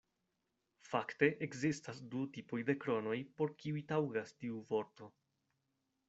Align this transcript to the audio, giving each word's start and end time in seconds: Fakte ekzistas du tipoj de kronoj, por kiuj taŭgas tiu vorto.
Fakte 0.91 1.27
ekzistas 1.47 1.99
du 2.15 2.23
tipoj 2.37 2.61
de 2.69 2.75
kronoj, 2.85 3.17
por 3.41 3.53
kiuj 3.59 3.83
taŭgas 3.91 4.33
tiu 4.41 4.63
vorto. 4.71 5.11